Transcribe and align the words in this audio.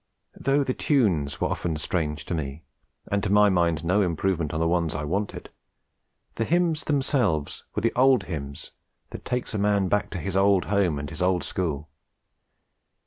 Though 0.35 0.63
the 0.63 0.73
tunes 0.73 1.39
were 1.39 1.49
often 1.49 1.75
strange 1.77 2.25
to 2.25 2.33
me, 2.33 2.63
and 3.11 3.21
to 3.21 3.29
my 3.31 3.49
mind 3.49 3.85
no 3.85 4.01
improvement 4.01 4.51
on 4.51 4.59
the 4.59 4.67
ones 4.67 4.95
I 4.95 5.03
wanted, 5.03 5.51
the 6.37 6.43
hymns 6.43 6.85
themselves 6.85 7.65
were 7.75 7.83
the 7.83 7.93
old 7.95 8.23
hymns 8.23 8.71
that 9.11 9.25
take 9.25 9.53
a 9.53 9.59
man 9.59 9.89
back 9.89 10.09
to 10.09 10.17
his 10.17 10.35
old 10.35 10.65
home 10.65 10.97
and 10.97 11.07
his 11.07 11.21
old 11.21 11.43
school. 11.43 11.87